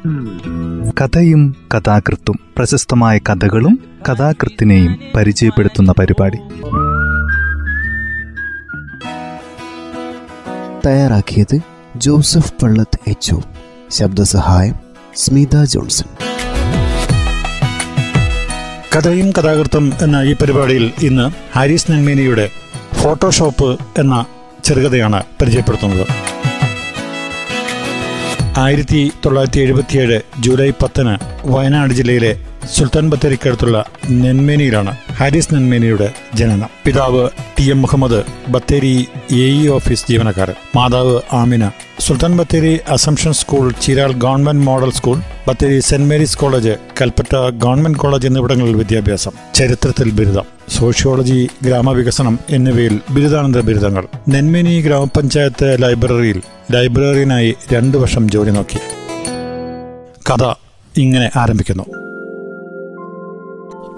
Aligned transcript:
കഥയും 0.00 1.56
കഥാകൃത്തും 1.74 2.38
പ്രശസ്തമായ 2.56 3.18
കഥകളും 3.18 3.78
കഥാകൃത്തിനെയും 4.08 4.98
പരിചയപ്പെടുത്തുന്ന 5.16 5.94
പരിപാടി. 5.98 6.36
തയ്യാറാക്കിയത് 10.86 11.60
ജോസഫ് 11.96 12.52
പള്ളത്ത് 12.62 12.98
എച്ച് 13.10 13.34
ശബ്ദസഹായം 13.90 14.74
സ്മിത 15.16 15.64
ജോൺസൺ. 15.64 16.06
കഥയും 18.96 19.30
കഥാകൃത്തും 19.30 19.92
എന്ന 20.02 20.16
ഈ 20.16 20.34
പരിപാടിയിൽ 20.34 20.92
ഇന്ന് 21.02 21.58
ഹാരിസ് 21.58 21.90
നന്മേനിയുടെ 21.90 22.50
ഫോട്ടോഷോപ്പ് 22.94 23.78
എന്ന 23.98 24.26
ചെറുകഥയാണ് 24.64 25.22
പരിചയപ്പെടുത്തുന്നത്. 25.40 26.06
ആയിരത്തി 28.58 29.12
തൊള്ളായിരത്തി 29.24 29.60
എഴുപത്തിയേഴ് 29.60 30.20
ജൂലൈ 30.40 30.70
പത്തിന് 30.70 31.14
വയനാട് 31.44 31.92
ജില്ലയിലെ 31.94 32.32
സുൽത്താൻ 32.68 33.10
ബത്തേരിക്കടുത്തുള്ള 33.10 33.84
നെന്മേനിയിലാണ് 34.10 34.96
ഹാരിസ് 35.12 35.54
നെന്മേനിയുടെ 35.54 36.12
ജനനം. 36.34 36.68
പിതാവ് 36.84 37.28
T 37.58 37.70
M 37.70 37.82
Muhammad 37.82 38.22
Bathery 38.48 39.08
A 39.32 39.34
E 39.34 39.68
office 39.68 40.04
ജീവനക്കാരൻ. 40.08 40.54
മാതാവ് 40.76 41.20
Amina. 41.32 41.70
Sultan 42.00 42.36
Bathery 42.36 42.80
Assumption 42.88 43.32
school 43.32 43.72
Cheeral 43.82 44.12
government 44.12 44.66
model 44.66 44.90
school 44.90 45.20
Bathery 45.48 45.80
saint 45.80 46.06
Mary's 46.06 46.38
college 46.38 46.76
Kalpetta 47.00 47.36
government 47.36 47.98
college 47.98 48.26
എന്നിവിടങ്ങളിൽ 48.26 48.76
വിദ്യാഭ്യാസം. 48.76 49.30
ചരിത്രത്തിൽ 49.54 50.10
ബിരുദം. 50.10 50.44
സോഷ്യോളജി 50.68 51.48
ഗ്രാമവികസനം 51.62 52.38
എന്നിവയിൽ 52.50 53.00
ബിരുദാനന്തര 53.10 53.60
ബിരുദങ്ങൾ. 53.60 54.06
നെന്മേനി 54.28 54.80
ഗ്രാമപഞ്ചായത്ത് 54.80 55.82
ലൈബ്രറിയിൽ 55.82 56.42
ലൈബ്രറിയനായി 56.72 57.54
രണ്ടു 57.72 57.98
വർഷം 57.98 58.30
ജോലി 58.30 58.50
നോക്കി. 58.50 58.78
കഥ 60.30 60.54
ഇങ്ങനെ 60.96 61.30
ആരംഭിക്കുന്നു. 61.36 61.99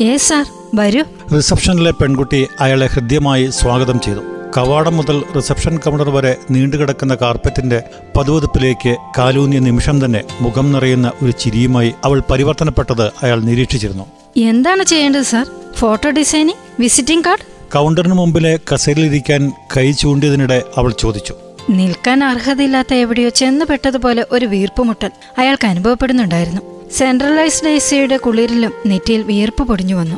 ഏ 0.00 0.16
സാർ 0.16 0.46
വരൂ. 0.74 1.02
റിസപ്ഷനിലെ 1.36 1.90
പെൺകുട്ടി 1.90 2.46
അയാളെ 2.60 2.86
ഹൃദ്യമായി 2.86 3.50
സ്വാഗതം 3.50 4.00
ചെയ്തു. 4.00 4.20
കവാടം 4.56 4.96
മുതൽ 4.96 5.22
റിസപ്ഷൻ 5.36 5.78
കൗണ്ടർ 5.78 6.10
വരെ 6.10 6.36
നീണ്ടുകിടക്കുന്ന 6.50 7.14
കാർപ്പറ്റിന്റെ 7.14 7.82
പതുവതുപ്പിലേക്ക് 8.16 8.96
കാലൂന്നിയ 9.18 9.58
നിമിഷം 9.58 10.04
തന്നെ 10.04 10.24
മുഖം 10.40 10.72
നിറയുന്ന 10.72 11.12
ഒരു 11.22 11.30
ചിരിയുമായി 11.30 11.94
അവൾ 12.04 12.22
പരിവർത്തനപ്പെട്ടത് 12.30 13.12
അയാൾ 13.22 13.42
നിരീക്ഷിച്ചിരുന്നു. 13.42 14.06
എന്താണ് 14.36 14.84
ചെയ്യേണ്ടത് 14.84 15.22
sir 15.22 15.46
photo 15.76 16.10
designing 16.10 16.80
visiting 16.80 17.24
card 17.24 17.46
കൗണ്ടറിന് 17.72 18.14
മുമ്പിലെ 18.14 18.58
കസേരയിലിരിക്കാൻ 18.74 19.52
കൈ 19.76 19.92
ചൂണ്ടിയതിനിടെ 19.92 20.62
അവൾ 20.76 20.92
ചോദിച്ചു. 20.92 21.34
നിൽക്കാൻ 21.70 22.24
അർഹതയില്ലാത്ത 22.24 22.94
എവിടെയോ 22.94 23.28
ചെന്ന് 23.28 23.64
പെട്ടതുപോലെ 23.64 24.26
ഒരു 24.30 24.46
വീർപ്പുമുട്ടൽ 24.46 25.10
അയാൾക്ക് 25.38 25.66
അനുഭവപ്പെടുന്നുണ്ടായിരുന്നു. 25.66 26.71
സെൻട്രലൈസ്ഡ് 26.98 27.68
എ 27.68 27.78
സിയുടെ 27.78 28.16
കുളിരിലും 28.16 28.72
നെറ്റിയിൽ 28.86 29.22
വിയർപ്പ് 29.22 29.62
പൊടിഞ്ഞു 29.64 29.94
വന്നു. 29.94 30.16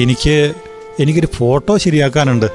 എനിക്ക് 0.00 0.54
എനിക്കൊരു 1.00 1.26
ഫോട്ടോ 1.26 1.76
ശരിയാക്കാനുണ്ട്. 1.76 2.46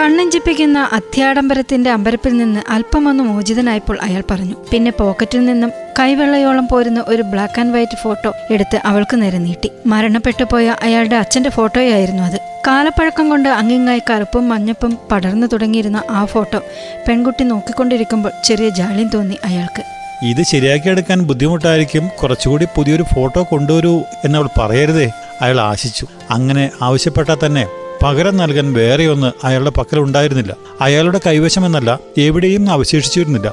കണ്ണഞ്ചിപ്പിക്കുന്ന 0.00 0.88
അത്യാഡംബരത്തിന്റെ 0.92 1.90
അമ്പരപ്പിൽ 1.90 2.36
നിന്ന് 2.36 2.60
അല്പമൊന്ന് 2.68 3.24
മോചിതനായപ്പോൾ 3.24 3.98
അയാൾ 4.02 4.22
പറഞ്ഞു 4.30 4.54
പിന്നെ 4.72 4.90
പോക്കറ്റിൽ 4.90 5.46
നിന്നും 5.46 5.70
കൈവെള്ളയോളം 5.98 6.68
പോരുന്ന 6.72 7.04
ഒരു 7.08 7.22
ബ്ലാക്ക് 7.22 7.60
ആൻഡ് 7.60 7.74
വൈറ്റ് 7.74 7.96
ഫോട്ടോ 8.02 8.32
എടുത്ത് 8.50 8.80
അവൾക്ക് 8.84 9.22
നേരെ 9.22 9.38
നീട്ടി. 9.38 9.70
മരണപ്പെട്ടു 9.86 10.44
പോയ 10.44 10.76
അയാളുടെ 10.82 11.16
അച്ഛന്റെ 11.16 11.50
ഫോട്ടോയായിരുന്നു 11.50 12.22
അത്. 12.22 12.38
കാലപ്പഴക്കം 12.66 13.28
കൊണ്ട് 13.28 13.48
അങ്ങിങ്ങായി 13.48 14.02
കറുപ്പും 14.10 14.48
മഞ്ഞപ്പും 14.48 14.98
പടർന്നു 15.10 15.46
തുടങ്ങിയിരുന്ന 15.46 16.02
ആ 16.10 16.24
ഫോട്ടോ 16.24 16.60
പെൺകുട്ടി 17.08 17.44
നോക്കിക്കൊണ്ടിരിക്കുമ്പോൾ 17.44 18.32
ചെറിയ 18.44 18.68
ജാളിയും 18.68 19.08
തോന്നി 19.08 19.38
അയാൾക്ക്. 19.44 19.82
ഇത് 20.22 20.42
ശരിയാക്കി 20.42 20.88
എടുക്കാൻ 20.88 21.22
ബുദ്ധിമുട്ടായിരിക്കും. 21.22 22.10
കുറച്ചുകൂടി 22.22 22.66
പുതിയൊരു 22.76 23.02
ഫോട്ടോ 23.02 23.42
കൊണ്ടുവരൂ 23.42 24.02
എന്നവൾ 24.24 24.48
പറയരുതേ. 24.58 25.12
അയാൾ 25.42 25.60
ആശിച്ചു. 25.60 26.06
അങ്ങനെ 26.30 26.70
ആവശ്യപ്പെട്ടാൽ 26.82 27.36
തന്നെ 27.46 27.66
പകരം 28.02 28.36
നൽകാൻ 28.36 28.72
വേറെയൊന്ന് 28.72 29.46
അയാളുടെ 29.46 29.70
പക്കലുണ്ടായിരുന്നില്ല. 29.70 30.56
അയാളുടെ 30.80 31.20
കൈവശമെന്നല്ല 31.26 31.98
എവിടെയും 32.18 32.70
അവശേഷിച്ചിരുന്നില്ല. 32.70 33.52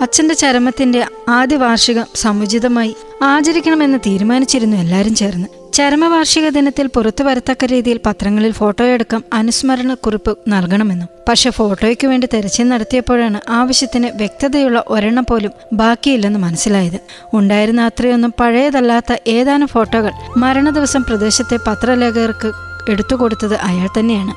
അച്ഛന്റെ 0.00 0.34
ചരമത്തിന്റെ 0.34 1.06
ആദ്യ 1.28 1.56
വാർഷികം 1.56 2.04
സമുചിതമായി. 2.14 2.96
ആചരിക്കണമെന്ന് 3.22 3.98
തീരുമാനിച്ചിരുന്നു 3.98 4.76
എല്ലാവരും 4.76 5.14
ചേർന്ന്. 5.14 5.72
ചരമവാർഷിക 5.72 6.48
ദിനത്തിൽ 6.48 6.86
പുറത്തു 6.86 7.24
വരത്തക്ക 7.24 7.64
രീതിയിൽ 7.64 8.00
പത്രങ്ങളിൽ 8.06 8.52
ഫോട്ടോയെടുക്കം 8.52 9.24
അനുസ്മരണ 9.32 9.94
കുറിപ്പ് 9.94 10.38
നൽകണമെന്നും. 10.48 11.08
പക്ഷെ 11.28 11.50
ഫോട്ടോയ്ക്ക് 11.50 12.06
വേണ്ടി 12.06 12.28
തെരച്ചിൽ 12.34 12.68
നടത്തിയപ്പോഴാണ് 12.68 13.40
ആവശ്യത്തിന് 13.48 14.06
വ്യക്തതയുള്ള 14.06 14.84
ഒരെണ്ണം 14.88 15.26
പോലും 15.30 15.50
ബാക്കിയില്ലെന്ന് 15.72 16.38
മനസ്സിലായത്. 16.38 17.00
ഉണ്ടായിരുന്ന 17.32 17.82
അത്രയൊന്നും 17.82 18.34
പഴയതല്ലാത്ത 18.40 19.16
ഏതാനും 19.26 19.68
ഫോട്ടോകൾ 19.68 20.10
മരണ 20.36 20.70
ദിവസം 20.70 21.02
പ്രദേശത്തെ 21.02 21.58
പത്രലേഖകർക്ക് 21.66 22.52
എടുത്തുകൊടുത്തത് 22.90 23.54
അയാൾ 23.54 23.88
തന്നെയാണ്. 23.98 24.34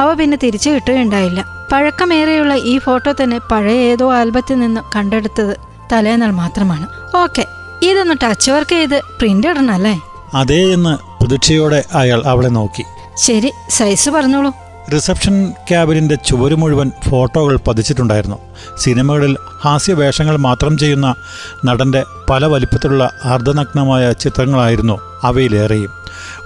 അവ 0.00 0.14
പിന്നെ 0.14 0.38
തിരിച്ചു 0.42 0.70
കിട്ടുകയുണ്ടായില്ല. 0.70 1.44
പഴക്കമേറെയുള്ള 1.72 2.54
ഈ 2.54 2.78
ഫോട്ടോ 2.78 3.12
തന്നെ 3.12 3.40
പഴയ 3.50 3.78
ഏതോ 3.78 4.12
ആൽബത്തിൽ 4.12 4.58
നിന്ന് 4.58 4.80
കണ്ടെടുത്തത് 4.96 5.56
തലേന്നാൾ 5.92 6.30
മാത്രമാണ്. 6.30 6.86
ഓക്കെ. 7.16 7.46
ഇതൊന്ന് 7.82 8.14
ടച്ച് 8.22 8.50
വർക്ക് 8.50 8.70
ചെയ്ത് 8.70 9.00
പ്രിന്റ് 9.18 9.46
ഇടണല്ലേ 9.46 10.00
അതേ 10.34 10.72
എന്ന് 10.72 11.22
പ്രതീക്ഷയോടെ 11.22 11.84
അയാൾ 11.94 12.22
അവളെ 12.26 12.48
നോക്കി. 12.48 12.84
ശരി 13.16 13.52
സൈസ് 13.70 14.10
പറഞ്ഞോളൂ. 14.10 14.52
റിസപ്ഷൻ 14.94 15.50
ക്യാബിനിന്റെ 15.50 16.14
ചുവര് 16.14 16.54
മുഴുവൻ 16.54 16.92
ഫോട്ടോകൾ 17.08 17.56
പതിച്ചിട്ടുണ്ടായിരുന്നു. 17.56 18.36
സിനിമകളിൽ 18.78 19.36
ഹാസ്യവേഷങ്ങൾ 19.64 20.36
മാത്രം 20.36 20.78
ചെയ്യുന്ന 20.78 21.14
നടന്റെ 21.64 22.04
പല 22.30 22.44
വലിപ്പത്തിലുള്ള 22.44 23.10
അർദ്ധനഗ്നമായ 23.24 24.12
ചിത്രങ്ങളായിരുന്നു 24.12 24.98
അവയിലേറെയും. 25.22 25.90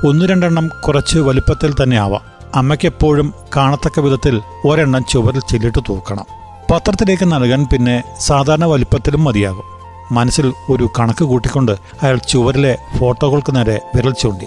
ഒന്നു 0.07 0.25
രണ്ടെണ്ണം 0.25 0.71
കുറച്ച് 0.81 1.19
വലിപ്പത്തിൽ 1.19 1.73
തന്നെ 1.73 1.97
ആവാം. 1.97 2.21
അമ്മയ്ക്കെപ്പോഴും 2.55 3.35
കാണത്തക്ക 3.57 4.01
വിധത്തിൽ 4.01 4.43
ഒരെണ്ണം 4.67 5.05
ചുവരിൽ 5.11 5.41
ചില്ലിട്ട് 5.41 5.79
തൂക്കണം. 5.89 6.27
പത്രത്തിലേക്ക് 6.73 7.33
നൽകാൻ 7.33 7.67
പിന്നെ 7.73 8.03
സാധാരണ 8.21 8.65
വലിപ്പത്തിലും 8.65 9.25
മതിയാകും. 9.25 9.72
മനസ്സിൽ 10.11 10.53
ഒരു 10.71 10.91
കണക്ക് 10.99 11.25
കൂട്ടിക്കൊണ്ട് 11.25 11.73
അയാൾ 12.03 12.19
ചുവരിലെ 12.29 12.79
ഫോട്ടോകൾക്ക് 12.99 13.57
നേരെ 13.57 13.81
വിരൽ 13.97 14.15
ചൂണ്ടി. 14.21 14.47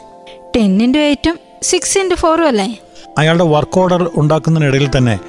ടെൻ 0.56 0.84
ഇന്റു 0.84 1.00
എയ്റ്റും 1.00 1.40
സിക്സ് 1.64 1.98
ഇന്റു 1.98 2.16
ഫോറും 2.16 2.48
അല്ലേ? 2.48 2.78
അയാളുടെ 3.18 3.44
വർക്ക് 3.44 3.80
ഓർഡർ 3.80 4.12
ഉണ്ടാക്കുന്നതിനിടയിൽ 4.18 4.90
തന്നെ 4.98 5.20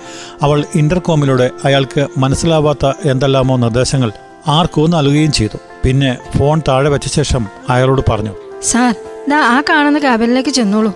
അവൾ 0.43 0.65
ഇന്റർകോമിലൂടെ 0.75 1.51
അയാൾക്ക് 1.65 2.07
മനസ്സിലാവാത്ത 2.19 2.93
എന്തെല്ലാമോ 3.05 3.57
നിർദ്ദേശങ്ങൾ 3.57 4.13
ആർക്കോ 4.47 4.87
നൽകുകയും 4.87 5.33
ചെയ്തു. 5.33 5.57
പിന്നെ 5.85 6.19
ഫോൺ 6.39 6.63
താഴെ 6.69 6.91
വെച്ച 6.91 7.07
ശേഷം 7.07 7.47
അയാളോട് 7.69 8.03
പറഞ്ഞു 8.09 8.31
സാർ 8.63 8.95
ദാ 9.29 9.37
ആ 9.37 9.63
കാണുന്ന 9.71 9.99
ക്യാബിനിലേക്ക് 9.99 10.51
ചെന്നോളൂ. 10.51 10.93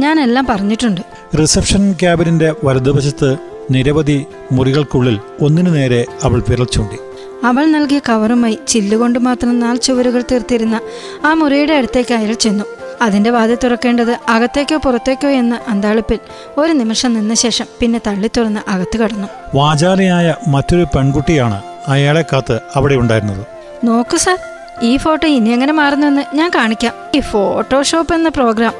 ഞാൻ 0.00 0.20
എല്ലാം 0.20 0.46
പറഞ്ഞിട്ടുണ്ട്. 0.50 1.00
റിസപ്ഷൻ 1.36 1.92
ക്യാബിനിന്റെ 1.92 2.52
വലതുവശത്ത് 2.64 3.36
നിരവധി 3.70 4.26
മുറികൾക്കുള്ളിൽ 4.52 5.18
ഒന്നിനു 5.40 5.70
നേരെ 5.70 6.06
അവൾ 6.22 6.42
വിരൽ 6.48 6.64
ചൂണ്ടി. 6.64 6.96
അവൾ 7.44 7.66
നൽകിയ 7.66 7.98
കവറുമായി 7.98 8.58
ചില്ലുകൊണ്ട് 8.68 9.18
മാത്രം 9.18 9.60
നാല് 9.60 9.80
ചുവരുകൾ 9.80 10.24
തീർത്തിരുന്ന 10.32 10.80
ആ 11.24 11.34
മുറിയുടെ 11.34 11.74
അടുത്തേക്ക് 11.74 12.14
അയാൾ 12.14 12.32
ചെന്നു. 12.32 12.64
അതിന്റെ 13.02 13.30
വാതിൽ 13.30 13.58
തുറക്കേണ്ടത് 13.64 14.18
അകത്തേക്കോ 14.28 14.76
പുറത്തേക്കോ 14.76 15.28
എന്ന 15.28 15.60
അന്താളിപ്പിൽ 15.68 16.18
ഒരു 16.58 16.72
നിമിഷം 16.72 17.14
നിന്ന 17.14 17.34
ശേഷം 17.34 17.66
പിന്നെ 17.80 18.00
തള്ളി 18.06 18.30
തുറന്ന് 18.36 18.70
അകത്ത് 18.70 18.96
കടന്നു. 18.96 19.28
വാചാലയായ 19.54 20.34
മറ്റൊരു 20.48 20.86
പെൺകുട്ടിയാണ് 20.96 21.62
അയാളെ 21.88 22.24
കാത്ത് 22.32 22.60
അവിടെ 22.76 22.94
ഉണ്ടായിരുന്നത്. 22.94 23.46
നോക്കൂ 23.84 24.16
സാർ 24.16 24.38
ഈ 24.82 24.96
ഫോട്ടോ 24.96 25.28
ഇനി 25.28 25.50
എങ്ങനെ 25.50 25.72
മാറുന്നെന്ന് 25.72 26.36
ഞാൻ 26.36 26.50
കാണിക്കാം. 26.54 26.94
ഈ 27.14 27.20
ഫോട്ടോഷോപ്പ് 27.20 28.14
എന്ന 28.14 28.28
പ്രോഗ്രാം 28.28 28.72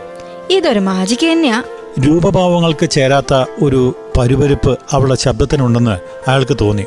ഇതൊരു 0.50 0.78
മാജിക് 0.78 1.32
തന്നെയാ. 1.32 1.62
രൂപഭാവങ്ങൾക്ക് 2.06 2.90
ചേരാത്ത 2.90 3.44
ഒരു 3.62 3.94
പരുപരിപ്പ് 4.16 4.78
അവളുടെ 4.92 5.14
ശബ്ദത്തിനുണ്ടെന്ന് 5.14 5.98
അയാൾക്ക് 6.30 6.56
തോന്നി. 6.60 6.84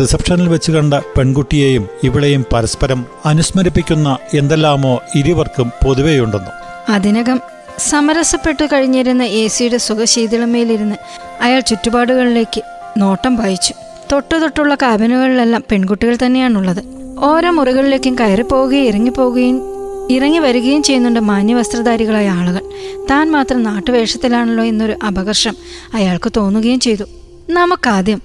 റിസപ്ഷനിൽ 0.00 0.48
വെച്ച് 0.48 0.72
കണ്ട 0.72 0.94
പെൺകുട്ടിയെയും 0.94 1.88
ഇവളെയും 2.02 2.44
പരസ്പരം 2.52 3.06
അനുസ്മരിപ്പിക്കുന്ന 3.26 4.18
എന്തെല്ലാമോ 4.34 5.00
ഇരുവർക്കും 5.14 5.72
പൊതുവെയുണ്ടെന്നു. 5.86 6.50
അതിനകം 6.88 7.40
സമരസപ്പെട്ടു 7.78 8.64
കഴിഞ്ഞിരുന്ന 8.64 9.22
എ 9.22 9.46
സിയുടെ 9.46 9.76
സുഖശീതളമയിലിരുന്ന് 9.76 10.96
അയാൾ 11.40 11.60
ചുറ്റുപാടുകളിലേക്ക് 11.60 12.62
നോട്ടം 12.98 13.36
വായിച്ചു 13.36 13.74
തൊട്ടു 14.12 14.34
തൊട്ടുള്ള 14.34 14.74
കാബിനുകളിലെല്ലാം 14.74 15.64
പെൺകുട്ടികൾ 15.70 16.18
തന്നെയാണുള്ളത്. 16.26 16.84
ഓരോ 17.18 17.50
മുറികളിലേക്കും 17.50 18.16
കയറിപ്പോവുകയും 18.18 18.84
ഇറങ്ങിപ്പോവുകയും 18.84 19.75
ഇറങ്ങി 20.10 20.38
വരികയും 20.38 20.82
ചെയ്യുന്നുണ്ട് 20.82 21.20
മാന്യവസ്ത്രധാരികളായ 21.20 22.28
ആളുകൾ. 22.28 22.62
താൻ 23.10 23.30
മാത്രം 23.30 23.62
നാട്ടുവേഷത്തിലാണല്ലോ 23.62 24.64
എന്നൊരു 24.64 24.94
അപകർഷം 25.06 25.56
അയാൾക്ക് 25.94 26.32
തോന്നുകയും 26.36 26.80
ചെയ്തു. 26.80 27.04
നമുക്കാദ്യം 27.50 28.22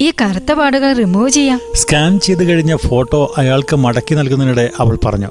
ഈ 0.00 0.12
കറുത്ത 0.20 0.52
പാടുകൾ 0.52 0.92
റിമൂവ് 0.92 1.30
ചെയ്യാം. 1.30 1.60
സ്കാൻ 1.74 2.20
ചെയ്ത് 2.20 2.44
കഴിഞ്ഞ 2.48 2.76
ഫോട്ടോ 2.76 3.34
അയാൾക്ക് 3.38 3.76
മടക്കി 3.76 4.14
നൽകുന്നതിനിടെ 4.14 4.70
അവൾ 4.80 4.98
പറഞ്ഞു 5.04 5.30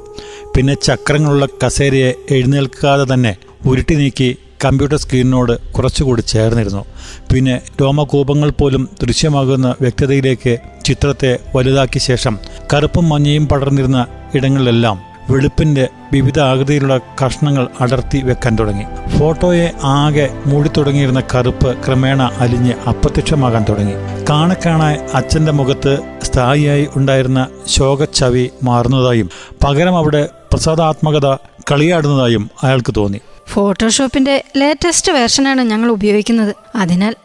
പിന്നെ 0.55 0.73
ചക്രങ്ങളുള്ള 0.73 1.47
കസേരയെ 1.65 2.13
എഴുന്നേൽക്കാതെ 2.29 3.13
തന്നെ 3.13 3.35
ഉരുട്ടി 3.65 3.95
നീക്കി 3.95 4.37
കമ്പ്യൂട്ടർ 4.65 4.97
സ്ക്രീനിനോട് 4.97 5.71
കുറച്ചുകൂടി 5.71 6.21
ചേർന്നിരുന്നു. 6.21 6.85
പിന്നെ 7.33 7.61
രോമകൂപങ്ങൾ 7.81 8.49
പോലും 8.49 8.89
ദൃശ്യമാകുന്ന 9.03 9.75
വ്യക്തതയിലേക്ക് 9.81 10.57
ചിത്രത്തെ 10.85 11.39
വലുതാക്കിയ 11.55 12.01
ശേഷം 12.01 12.39
കറുപ്പും 12.73 13.09
മഞ്ഞയും 13.09 13.47
പടർന്നിരുന്ന 13.47 14.07
ഇടങ്ങളിലെല്ലാം 14.35 15.08
വെളുപ്പിന്റെ 15.29 15.87
വിവിധ 16.13 16.39
ആകൃതിയിലുള്ള 16.39 16.99
കഷ്ണങ്ങൾ 17.25 17.67
അടർത്തി 17.81 18.21
വെക്കാൻ 18.21 18.57
തുടങ്ങി. 18.59 19.09
ഫോട്ടോയെ 19.17 19.71
ആകെ 19.83 20.29
മൂടിത്തുടങ്ങിയിരുന്ന 20.45 21.23
കറുപ്പ് 21.35 21.85
ക്രമേണ 21.85 22.21
അലിഞ്ഞ് 22.37 22.73
അപ്രത്യക്ഷമാകാൻ 22.89 23.65
തുടങ്ങി. 23.69 23.93
കാണക്കാണായി 24.29 24.97
അച്ഛന്റെ 25.13 25.51
മുഖത്ത് 25.51 26.17
സ്ഥായിയായി 26.23 26.87
ഉണ്ടായിരുന്ന 26.95 27.47
ശോകച്ചവി 27.67 28.49
മാറുന്നതായും 28.63 29.29
പകരം 29.63 29.97
അവിടെ 29.97 30.29
പ്രസാദാത്മകത 30.51 31.35
കളിയാടുന്നതായും 31.71 32.49
അയാൾക്ക് 32.63 32.93
തോന്നി. 32.97 33.21
ഫോട്ടോഷോപ്പിന്റെ 33.47 34.43
ലേറ്റസ്റ്റ് 34.57 35.11
വേർഷനാണ് 35.11 35.61
ഞങ്ങൾ 35.61 35.89
ഉപയോഗിക്കുന്നത്. 35.89 36.55
അതിനാൽ 36.75 37.15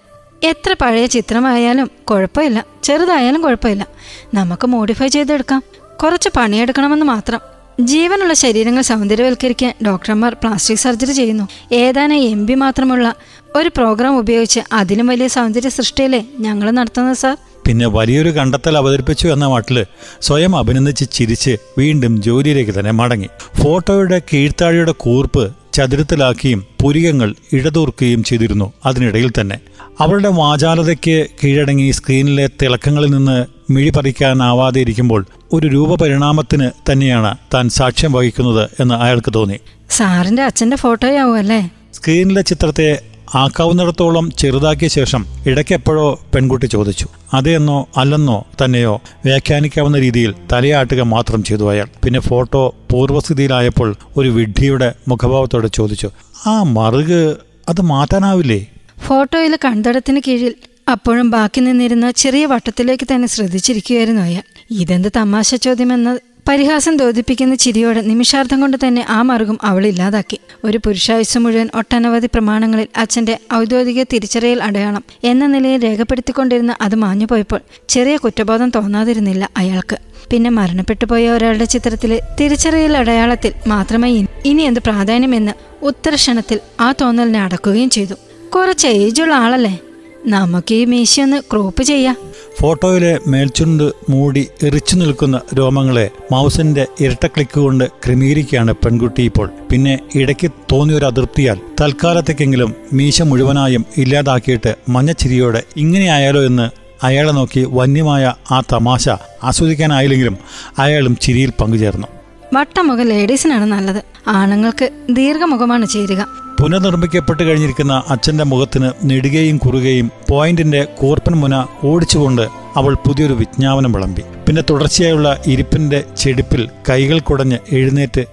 എത്ര 0.43 0.77
പഴയ 0.83 1.07
ചിത്രമായാലും 1.07 1.91
കുഴപ്പമില്ല. 2.11 2.65
ചെറുതായാലും 2.83 3.43
കുഴപ്പമില്ല. 3.43 3.87
നമുക്ക് 4.35 4.67
മോഡിഫൈ 4.67 5.07
ചെയ്തെടുക്കാം. 5.07 5.63
കുറച്ച് 6.03 6.29
പണിയെടുക്കണമെന്ന് 6.37 7.07
മാത്രം. 7.07 7.54
ജീവനുള്ള 7.81 8.33
ശരീരങ്ങൾ 8.33 8.83
സൗന്ദര്യവൽക്കരിക്കാൻ 8.83 9.75
ഡോക്ടർമാർ 9.87 10.35
പ്ലാസ്റ്റിക് 10.35 10.79
സർജറി 10.79 11.13
ചെയ്യുന്നു. 11.13 11.49
ഏതാനും 11.73 12.17
എം 12.17 12.47
ബി 12.47 12.55
മാത്രമുള്ള 12.55 13.15
ഒരു 13.57 13.69
പ്രോഗ്രാം 13.69 14.19
ഉപയോഗിച്ച് 14.19 14.61
അതിലും 14.73 15.07
വലിയ 15.07 15.27
സൗന്ദര്യ 15.27 15.69
സൃഷ്ടിയല്ലേ 15.69 16.27
ഞങ്ങൾ 16.41 16.71
നടത്തുന്നത് 16.71 17.17
സാർ? 17.17 17.37
പിന്നെ 17.67 17.87
വലിയൊരു 17.87 18.29
കണ്ടെത്തൽ 18.29 18.77
അവതരിപ്പിച്ചു 18.77 19.29
എന്ന 19.29 19.47
മട്ടിൽ 19.47 19.85
സ്വയം 20.21 20.57
അഭിനന്ദിച്ച് 20.57 21.05
ചിരിച്ച് 21.13 21.57
വീണ്ടും 21.79 22.23
ജോലിയിലേക്ക് 22.23 22.79
തന്നെ 22.79 22.91
മടങ്ങി. 22.91 23.29
ഫോട്ടോയുടെ 23.63 24.23
കീഴ്ത്താഴിയുടെ 24.33 24.93
കൂർപ്പ് 24.93 25.51
ചതുരത്തിലാക്കിയും 25.75 26.65
പുരികങ്ങൾ 26.83 27.35
ഇടതൂർക്കുകയും 27.53 28.25
ചെയ്തിരുന്നു. 28.25 28.73
അതിനിടയിൽ 28.87 29.31
തന്നെ 29.41 29.59
അവളുടെ 30.01 30.29
വാചാലതയ്ക്ക് 30.29 31.27
കീഴടങ്ങി 31.45 31.91
സ്ക്രീനിലെ 31.91 32.47
തിളക്കങ്ങളിൽ 32.63 33.11
നിന്ന് 33.11 33.47
മിഴി 33.73 33.91
പറിക്കാനാവാതെ 33.91 34.81
ഇരിക്കുമ്പോൾ 34.81 35.27
ഒരു 35.53 35.67
രൂപപരിണാമത്തിന് 35.67 36.93
തന്നെയാണ് 36.93 37.37
താൻ 37.55 37.69
സാക്ഷ്യം 37.69 38.13
വഹിക്കുന്നത് 38.13 38.71
എന്ന് 38.81 38.95
അയാൾക്ക് 38.95 39.33
തോന്നി. 39.35 39.59
സാറിന്റെ 39.91 40.43
അച്ഛന്റെ 40.43 40.77
ഫോട്ടോയാവും 40.77 41.39
അല്ലേ 41.39 41.71
സ്ക്രീനിലെ 41.95 42.43
ചിത്രത്തെ 42.43 42.89
ആക്കാവുന്നിടത്തോളം 43.35 44.31
ചെറുതാക്കിയ 44.39 44.89
ശേഷം 44.89 45.27
ഇടയ്ക്കെപ്പോഴോ 45.47 46.21
പെൺകുട്ടി 46.35 46.67
ചോദിച്ചു 46.67 47.07
അതെന്നോ 47.35 47.89
അല്ലെന്നോ 47.97 48.47
തന്നെയോ? 48.65 49.01
വ്യാഖ്യാനിക്കാവുന്ന 49.25 49.99
രീതിയിൽ 49.99 50.35
തലയാട്ടുക 50.53 51.01
മാത്രം 51.01 51.43
ചെയ്തു 51.43 51.71
അയാൾ. 51.71 51.89
പിന്നെ 52.05 52.21
ഫോട്ടോ 52.21 52.75
പൂർവസ്ഥിതിയിലായപ്പോൾ 52.91 53.95
ഒരു 54.17 54.29
വിഡ്ഢിയുടെ 54.29 54.95
മുഖഭാവത്തോടെ 55.09 55.69
ചോദിച്ചു 55.69 56.11
ആ 56.47 56.63
മറുക് 56.63 57.37
അത് 57.69 57.81
മാറ്റാനാവില്ലേ? 57.81 58.61
ഫോട്ടോയിൽ 59.07 59.59
കണ്ടടത്തിന് 59.65 60.21
കീഴിൽ 60.29 60.55
അപ്പോഴും 60.91 61.31
ബാക്കി 61.31 61.61
നിന്നിരുന്ന 61.61 62.11
ചെറിയ 62.11 62.47
വട്ടത്തിലേക്ക് 62.47 63.15
തന്നെ 63.15 63.29
ശ്രദ്ധിച്ചിരിക്കുകയായിരുന്നു 63.29 64.23
അയാൾ. 64.23 64.43
ഇതെന്ത് 64.71 65.13
തമാശ 65.17 65.55
ചോദ്യമെന്ന 65.55 66.19
പരിഹാസം 66.49 66.97
തോതിപ്പിക്കുന്ന 66.97 67.55
ചിരിയോടെ 67.55 68.01
നിമിഷാർത്ഥം 68.01 68.61
കൊണ്ട് 68.61 68.77
തന്നെ 68.87 69.07
ആ 69.09 69.23
മറുകും 69.23 69.59
അവൾ 69.63 69.87
ഇല്ലാതാക്കി. 69.87 70.39
ഒരു 70.65 70.79
പുരുഷായുസ് 70.79 71.39
മുഴുവൻ 71.39 71.71
ഒട്ടനവധി 71.75 72.27
പ്രമാണങ്ങളിൽ 72.27 72.87
അച്ഛന്റെ 72.97 73.39
ഔദ്യോഗിക 73.55 74.03
തിരിച്ചറിയൽ 74.03 74.63
അടയാളം 74.63 75.05
എന്ന 75.25 75.47
നിലയിൽ 75.47 75.85
രേഖപ്പെടുത്തിക്കൊണ്ടിരുന്ന 75.85 76.77
അത് 76.81 76.95
മാഞ്ഞുപോയപ്പോൾ 76.95 77.61
ചെറിയ 77.89 78.17
കുറ്റബോധം 78.17 78.71
തോന്നാതിരുന്നില്ല 78.71 79.51
അയാൾക്ക്. 79.57 79.99
പിന്നെ 80.31 80.51
മരണപ്പെട്ടു 80.51 81.05
പോയ 81.05 81.31
ഒരാളുടെ 81.31 81.65
ചിത്രത്തിലെ 81.65 82.21
തിരിച്ചറിയൽ 82.41 82.97
അടയാളത്തിൽ 82.97 83.53
മാത്രമേ 83.67 84.11
ഇനി- 84.45 84.67
എന്ത് 84.67 84.81
പ്രാധാന്യമെന്ന് 84.81 85.53
ഉത്തരക്ഷണത്തിൽ 85.85 86.61
ആ 86.81 86.95
തോന്നലിനെ 87.01 87.43
അടക്കുകയും 87.43 87.91
ചെയ്തു. 87.91 88.15
കുറച്ച് 88.55 88.87
ഏജുള്ള 88.87 89.35
ആളല്ലേ? 89.35 89.79
നമുക്ക് 90.27 90.75
ഈ 90.75 90.85
മീശയൊന്ന് 90.85 91.41
ക്രോപ്പ് 91.53 91.83
ചെയ്യാം. 91.83 92.17
ഫോട്ടോയിലെ 92.61 93.19
മേൽചുണ്ട് 93.27 93.93
മൂടി 94.09 94.49
എറിച്ചു 94.63 94.97
നിൽക്കുന്ന 94.97 95.41
രോമങ്ങളെ 95.59 96.11
മൗസിന്റെ 96.33 96.87
ഇരട്ട 97.01 97.27
ക്ലിക്ക് 97.27 97.61
കൊണ്ട് 97.61 97.85
ക്രമീകരിക്കുകയാണ് 97.85 98.73
പെൺകുട്ടി 98.73 99.23
ഇപ്പോൾ. 99.23 99.51
പിന്നെ 99.71 99.99
ഇടയ്ക്ക് 100.15 100.51
തോന്നിയൊരു 100.73 101.05
അതൃപ്തിയാൽ 101.05 101.61
തൽക്കാലത്തേക്കെങ്കിലും 101.81 102.75
മീശ 102.93 103.23
മുഴുവനായും 103.23 103.85
ഇല്ലാതാക്കിയിട്ട് 103.97 104.77
മഞ്ഞച്ചിരിയോടെ 104.89 105.63
ഇങ്ങനെയായാലോ 105.77 106.47
എന്ന് 106.47 106.71
അയാളെ 107.07 107.33
നോക്കി 107.33 107.67
വന്യമായ 107.69 108.33
ആ 108.51 108.63
തമാശ 108.73 109.09
ആസ്വദിക്കാനായില്ലെങ്കിലും 109.43 110.39
അയാളും 110.79 111.17
ചിരിയിൽ 111.17 111.53
പങ്കുചേർന്നു. 111.61 112.07
വട്ടമുഖം 112.55 113.09
ലേഡീസിനാണ് 113.09 113.65
നല്ലത്. 113.65 114.05
ആണുങ്ങൾക്ക് 114.29 114.91
ദീർഘമുഖമാണ് 115.11 115.87
ചേരുക. 115.89 116.27
പുനർനിർമ്മിക്കപ്പെട്ട് 116.61 117.43
കഴിഞ്ഞിരിക്കുന്ന 117.43 118.03
അച്ഛന്റെ 118.09 118.45
മുഖത്തിന് 118.45 118.91
നെടുകയും 119.05 119.57
കുറുകയും 119.57 120.11
പോയിന്റിന്റെ 120.31 120.85
കൂർപ്പൻ 120.85 121.33
മുന 121.33 121.67
ഓടിച്ചുകൊണ്ട് 121.85 122.43
അവൾ 122.77 122.95
പുതിയൊരു 122.95 123.33
വിജ്ഞാപനം 123.33 123.93
വിളമ്പി. 123.93 124.23
പിന്നെ 124.47 124.63
തുടർച്ചയായുള്ള 124.71 125.43
ഇരിപ്പിന്റെ 125.47 126.05
ചെടിപ്പിൽ 126.17 126.69
കൈകൾ 126.91 127.19
കുടഞ്ഞ് 127.19 127.59
എഴുന്നേറ്റ് 127.73 128.25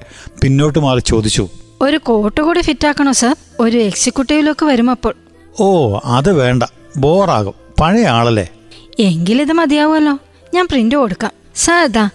പിന്നോട്ട് 0.42 0.80
മാറി 0.80 1.00
ചോദിച്ചു. 1.00 1.50
ഒരു 1.82 1.98
കോട്ട് 1.98 2.42
കൂടി 2.42 2.62
ഫിറ്റ് 2.62 2.88
ആക്കണോ 2.88 3.12
സർ? 3.12 3.36
ഒരു 3.60 3.78
എക്സിക്യൂട്ടീവ് 3.78 4.48
ലുക്ക് 4.48 4.66
വരുമപ്പോൾ. 4.66 5.14
ഓ 5.60 6.00
അത് 6.06 6.32
വേണ്ട. 6.32 6.64
ബോറാകും. 6.98 7.54
പഴയ 7.82 8.06
ആളല്ലേ? 8.06 8.48
എങ്കിലിത് 9.00 9.54
മതിയാവുമല്ലോ. 9.54 10.20
ഞാൻ 10.54 10.68
പ്രിന്റ് 10.72 10.96
കൊടുക്കാം. 10.96 11.32
സാർ 11.56 12.10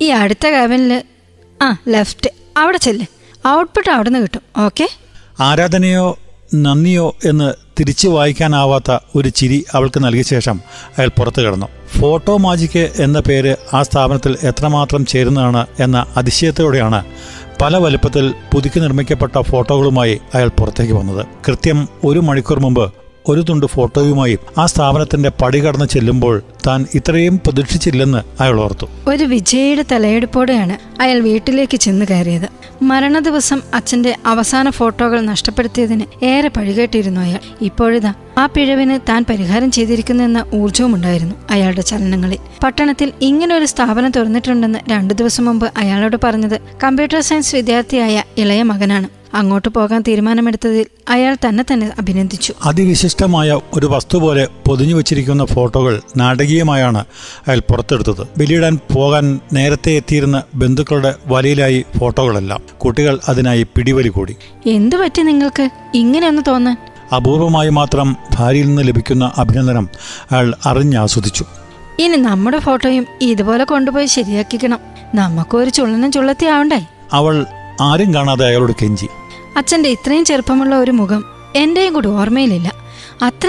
ഈ 0.00 0.08
അടുത്ത 0.08 0.48
ക്യാബിനിൽ 0.48 1.02
ആ 1.62 1.76
ലെഫ്റ്റ് 1.88 2.30
അവിടെ 2.56 2.78
ചെല്ല്. 2.78 3.06
ഔട്ട്പുട്ട് 3.48 3.90
അവിടെ 3.90 4.08
നിന്ന് 4.08 4.22
കിട്ടും. 4.22 4.42
ഓക്കെ 4.64 4.88
ആരാധനയോ 5.40 6.18
നന്ദിയോ 6.54 7.16
എന്ന് 7.24 7.54
തിരിച്ചു 7.80 8.08
വായിക്കാനാവാത്ത 8.08 8.98
ഒരു 9.16 9.28
ചിരി 9.28 9.64
അവൾക്ക് 9.74 10.04
നൽകിയ 10.04 10.22
ശേഷം 10.22 10.60
അയാൾ 10.98 11.08
പുറത്തു 11.08 11.40
കിടന്നു. 11.42 11.68
ഫോട്ടോ 11.98 12.36
മാജിക്ക് 12.36 12.92
എന്ന 12.98 13.20
പേര് 13.20 13.56
ആ 13.74 13.82
സ്ഥാപനത്തിൽ 13.82 14.36
എത്രമാത്രം 14.42 15.06
ചേരുന്നതാണ് 15.06 15.66
എന്ന 15.80 16.06
അതിശയത്തോടെയാണ് 16.16 17.04
പല 17.62 17.76
വലുപ്പത്തിൽ 17.76 18.34
പുതുക്കി 18.54 18.80
നിർമ്മിക്കപ്പെട്ട 18.80 19.40
ഫോട്ടോകളുമായി 19.40 20.20
അയാൾ 20.34 20.48
പുറത്തേക്ക് 20.48 20.92
വന്നത്. 20.92 21.26
കൃത്യം 21.48 21.88
ഒരു 22.04 22.18
മണിക്കൂർ 22.18 22.60
മുമ്പ് 22.60 23.01
ഒരു 23.28 23.44
തുണ്ട് 23.48 23.66
ഫോട്ടോയുമായി 23.66 24.38
ആ 24.58 24.66
സ്ഥാപനത്തിന്റെ 24.66 25.30
പടി 25.42 25.60
കടന്ന് 25.60 25.84
ചെല്ലുമ്പോൾ 25.84 26.42
താൻ 26.66 26.86
ഇത്രയും 26.94 27.38
പ്രതീക്ഷിച്ചില്ലെന്ന് 27.38 28.42
അയാൾ 28.42 28.60
ഓർത്തു. 28.60 28.86
ഒരു 29.06 29.24
വിജയയുടെ 29.24 29.84
തലയെടുപ്പോടെയാണ് 29.92 31.02
അയാൾ 31.02 31.18
വീട്ടിലേക്ക് 31.18 31.76
ചെന്ന് 31.76 32.06
കയറിയത്. 32.10 32.48
മരണ 32.82 33.18
ദിവസം 33.18 33.62
അച്ഛന്റെ 33.74 34.16
അവസാന 34.26 34.70
ഫോട്ടോകൾ 34.70 35.20
നഷ്ടപ്പെടുത്തിയതിന് 35.20 36.24
ഏറെ 36.24 36.48
പഴികേട്ടിരുന്നു 36.48 37.20
അയാൾ. 37.20 37.38
ഇപ്പോഴിതാ 37.60 38.14
ആ 38.38 38.46
പിഴവിന് 38.46 38.98
താൻ 39.08 39.24
പരിഹാരം 39.30 39.70
ചെയ്തിരിക്കുന്നുവെന്ന 39.70 40.44
ഊർജവും 40.54 40.94
ഉണ്ടായിരുന്നു 40.94 41.34
അയാളുടെ 41.50 41.80
ചലനങ്ങളിൽ. 41.80 42.38
പട്ടണത്തിൽ 42.64 43.12
ഇങ്ങനെ 43.22 43.54
ഒരു 43.54 43.64
സ്ഥാപനം 43.64 44.10
തുറന്നിട്ടുണ്ടെന്ന് 44.10 44.78
രണ്ടു 44.90 45.14
ദിവസം 45.14 45.44
മുമ്പ് 45.44 45.72
അയാളോട് 45.76 46.16
പറഞ്ഞത് 46.24 46.60
കമ്പ്യൂട്ടർ 46.84 47.20
സയൻസ് 47.20 47.56
വിദ്യാർത്ഥിയായ 47.56 48.22
ഇളയ 48.38 48.62
മകനാണ്. 48.62 49.21
അങ്ങോട്ട് 49.34 49.68
പോകാൻ 49.68 50.04
തീരുമാനമെടുത്തതിൽ 50.08 50.86
അയാൾ 51.08 51.36
തന്നെ 51.48 51.64
തന്നെ 51.72 51.92
അഭിനന്ദിച്ചു. 51.98 52.54
അതിവിശിഷ്ടമായ 52.64 53.60
ഒരു 53.74 53.86
വസ്തു 53.86 54.18
പോലെ 54.18 54.48
പൊതിഞ്ഞു 54.68 54.94
വെച്ചിരിക്കുന്ന 54.94 55.44
ഫോട്ടോകൾ 55.44 56.00
നാടകീയമായാണ് 56.16 56.98
അയാൾ 57.48 57.60
പുറത്തെടുത്തത്. 57.60 58.26
ബലിയിടാൻ 58.38 58.78
പോകാൻ 58.94 59.40
നേരത്തെ 59.52 59.90
എത്തിയിരുന്ന 59.90 60.42
ബന്ധുക്കളുടെ 60.54 61.14
വലയിലായി 61.26 61.84
ഫോട്ടോകളെല്ലാം. 61.98 62.60
കുട്ടികൾ 62.78 63.18
അതിനായി 63.28 63.62
പിടിവലി 63.62 64.08
കൂടി. 64.08 64.36
എന്തു 64.66 64.96
പറ്റി 64.96 65.22
നിങ്ങൾക്ക്? 65.22 65.70
ഇങ്ങനെയൊന്ന് 65.94 66.42
തോന്നാൻ. 66.48 66.76
അപൂർവമായി 67.16 67.68
മാത്രം 67.68 68.16
ഭാര്യയിൽ 68.34 68.66
നിന്ന് 68.66 68.88
ലഭിക്കുന്ന 68.88 69.32
അഭിനന്ദനം 69.36 69.88
അയാൾ 70.32 70.54
അറിഞ്ഞാസ്വദിച്ചു. 70.66 71.44
ഇനി 71.98 72.16
നമ്മുടെ 72.16 72.58
ഫോട്ടോയും 72.58 73.06
ഇതുപോലെ 73.20 73.64
കൊണ്ടുപോയി 73.64 74.06
ശരിയാക്കിക്കണം. 74.06 74.78
നമുക്കൊരു 75.14 75.70
ചുള്ളനും 75.70 76.12
ചുള്ളത്തി 76.12 76.46
ആവണ്ടേ 76.46 76.86
അവൾ 77.12 77.46
ആരും 77.80 78.14
കാണാതെ 78.14 78.46
അയാളോട് 78.46 78.72
കെഞ്ചി. 78.82 79.08
അച്ഛന്റെ 79.56 79.88
ഇത്രയും 79.88 80.24
ചെറുപ്പമുള്ള 80.24 80.78
ഒരു 80.78 80.90
മുഖം 80.90 81.24
എന്റെയും 81.56 81.92
കൂടി 81.92 82.08
ഓർമ്മയിലില്ല. 82.08 82.72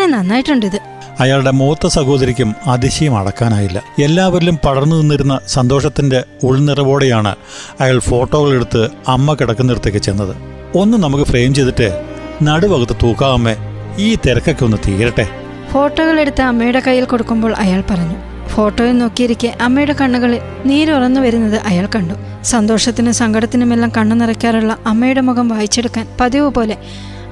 നന്നായിട്ടുണ്ട് 0.05 0.65
ഇത് 0.65 0.79
അയാളുടെ 1.19 1.51
മൂത്ത 1.51 1.87
സഹോദരിക്കും 1.87 2.55
അതിശയം 2.67 3.17
അടക്കാനായില്ല. 3.17 3.83
എല്ലാവരിലും 4.03 4.59
പടർന്നു 4.65 4.95
നിന്നിരുന്ന 4.95 5.39
സന്തോഷത്തിന്റെ 5.47 6.23
ഉൾനിറവോടെയാണ് 6.43 7.35
അയാൾ 7.79 7.99
ഫോട്ടോകൾ 7.99 8.53
എടുത്ത് 8.53 8.89
അമ്മ 9.07 9.33
കിടക്കുന്നിടത്തേക്ക് 9.33 9.97
ചെന്നത്. 9.97 10.35
ഒന്ന് 10.75 10.97
നമുക്ക് 10.97 11.23
ഫ്രെയിം 11.23 11.53
ചെയ്തിട്ട് 11.53 12.05
നടുവകത്ത് 12.43 12.95
തൂക്കാമേ 13.03 13.55
ഈ 13.97 14.17
തിരക്കൊക്കെ 14.25 14.65
ഒന്ന് 14.65 14.77
തീരട്ടെ. 14.87 15.29
ഫോട്ടോകൾ 15.71 16.19
എടുത്ത് 16.19 16.41
അമ്മയുടെ 16.41 16.79
കയ്യിൽ 16.87 17.05
കൊടുക്കുമ്പോൾ 17.05 17.55
അയാൾ 17.55 17.83
പറഞ്ഞു 17.89 18.32
ഫോട്ടോയിൽ 18.49 18.97
നോക്കിയിരിക്കെ 18.97 19.57
അമ്മയുടെ 19.61 19.95
കണ്ണുകളിൽ 20.01 20.39
നീരുറന്നു 20.65 21.21
വരുന്നത് 21.21 21.55
അയാൾ 21.55 21.89
കണ്ടു. 21.95 22.13
സന്തോഷത്തിനും 22.43 23.13
സങ്കടത്തിനുമെല്ലാം 23.13 23.91
കണ്ണു 23.97 24.15
നിറയ്ക്കാറുള്ള 24.15 24.77
അമ്മയുടെ 24.85 25.21
മുഖം 25.21 25.47
വായിച്ചെടുക്കാൻ 25.47 26.07
പതിവ് 26.19 26.49
പോലെ 26.49 26.77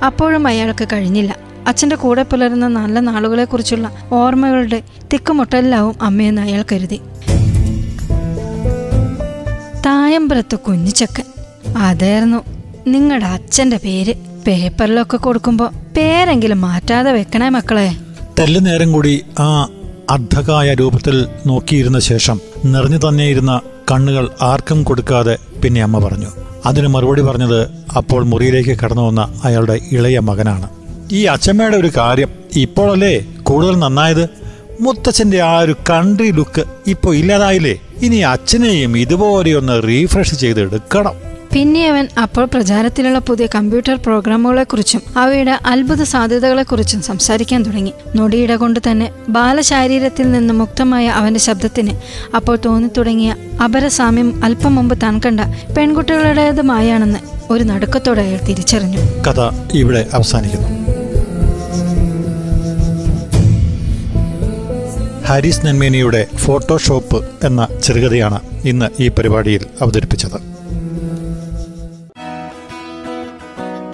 അപ്പോഴും 0.06 0.48
അയാൾക്ക് 0.48 0.88
കഴിഞ്ഞില്ല. 0.94 1.36
അച്ഛന്റെ 1.68 1.96
കൂടെ 1.96 2.24
പുലരുന്ന 2.24 2.68
നല്ല 2.68 3.00
നാളുകളെക്കുറിച്ചുള്ള 3.00 3.92
ഓർമ്മകളുടെ 4.12 4.82
തിക്കുമുട്ടലിലാവും 5.14 5.96
അമ്മയെന്ന് 6.02 6.42
അയാൾ 6.42 6.66
കരുതി. 6.72 7.00
തായമ്പലത്ത് 9.86 10.60
കുഞ്ഞിച്ചക്കൻ 10.60 11.24
അതായിരുന്നു 11.78 12.44
നിങ്ങളുടെ 12.88 13.26
അച്ഛന്റെ 13.26 13.78
പേര്. 13.78 14.14
പേപ്പറിലൊക്കെ 14.48 15.18
കൊടുക്കുമ്പോൾ 15.18 15.70
പേരെങ്കിലും 15.98 16.62
മാറ്റാതെ 16.62 17.12
വെക്കണേ 17.12 17.50
മക്കളെ. 17.50 17.96
തെല്ലു 18.40 18.60
നേരം 18.60 18.92
കൂടി 18.92 19.26
ആ 19.40 19.68
അർദ്ധകായ 20.14 20.74
രൂപത്തിൽ 20.74 21.16
നോക്കിയിരുന്ന 21.50 22.00
ശേഷം 22.00 22.38
നിറഞ്ഞു 22.66 23.00
തന്നെയിരുന്ന 23.04 23.54
കണ്ണുകൾ 23.92 24.26
ആർക്കും 24.50 24.80
കൊടുക്കാതെ 24.84 25.36
പിന്നെ 25.64 25.82
അമ്മ 25.84 25.98
പറഞ്ഞു 26.06 26.30
അതിന് 26.66 26.88
മറുപടി 26.88 27.22
പറഞ്ഞത് 27.22 27.60
അപ്പോൾ 28.00 28.22
മുറിയിലേക്ക് 28.32 28.74
കടന്നു 28.82 29.04
വന്ന 29.08 29.22
അയാളുടെ 29.44 29.76
ഇളയ 29.92 30.20
മകനാണ്. 30.30 30.68
ഈ 31.12 31.22
അച്ഛമ്മയുടെ 31.34 31.78
ഒരു 31.78 31.92
കാര്യം 31.98 32.30
ഇപ്പോഴല്ലേ 32.66 33.14
കൂടുതൽ 33.50 33.76
നന്നായത്? 33.80 34.24
മുത്തച്ഛന്റെ 34.82 35.40
ആ 35.52 35.54
ഒരു 35.66 35.76
കൺട്രി 35.90 36.30
ലുക്ക് 36.38 36.64
ഇപ്പോൾ 36.94 37.16
ഇല്ലാതായില്ലേ? 37.16 37.76
ഇനി 38.06 38.20
അച്ഛനെയും 38.34 38.94
ഇതുപോലെയൊന്ന് 38.98 39.76
റീഫ്രഷ് 39.90 40.38
ചെയ്ത് 40.44 40.62
എടുക്കണം 40.66 41.16
പിന്നെ 41.56 41.90
അവൻ 41.90 42.08
അപ്പോൾ 42.22 42.46
പ്രചാരത്തിലുള്ള 42.46 43.20
പുതിയ 43.20 43.48
കമ്പ്യൂട്ടർ 43.56 43.96
പ്രോഗ്രാമുകളെക്കുറിച്ചും 43.96 45.02
അവയുടെ 45.18 45.60
അത്ഭുത 45.66 46.04
സാധ്യതകളെക്കുറിച്ചും 46.04 47.02
സംസാരിക്കാൻ 47.02 47.64
തുടങ്ങി. 47.64 47.94
നൊടിയിട 48.16 48.56
കൊണ്ട് 48.56 48.80
തന്നെ 48.92 49.12
ബാലശാരീരത്തിൽ 49.30 50.32
നിന്ന് 50.32 50.54
മുക്തമായ 50.54 51.08
അവന്റെ 51.08 51.40
ശബ്ദത്തിന് 51.40 51.92
അപ്പോൾ 52.36 52.58
തോന്നിത്തുടങ്ങിയ 52.66 53.36
അപരസാമ്യം 53.64 54.46
അല്പം 54.46 54.76
മുമ്പ് 54.76 55.02
താൻ 55.02 55.22
കണ്ട 55.26 55.40
പെൺകുട്ടികളുടേതുമായാണെന്ന് 55.74 57.20
ഒരു 57.54 57.64
നടുക്കത്തോടെ 57.64 58.22
അയാൾ 58.22 58.40
തിരിച്ചറിഞ്ഞു. 58.46 58.98
കഥ 58.98 59.40
ഇവിടെ 59.74 60.06
അവസാനിക്കുന്നു. 60.14 60.68
ഹാരിസ് 65.28 65.66
നന്മേനിയുടെ 65.66 66.28
ഫോട്ടോഷോപ്പ് 66.36 67.30
എന്ന 67.44 67.68
ചെറുകഥയാണ് 67.84 68.40
ഇന്ന് 68.66 69.02
ഈ 69.02 69.08
പരിപാടിയിൽ 69.08 69.66
അവതരിപ്പിച്ചത്. 69.82 70.51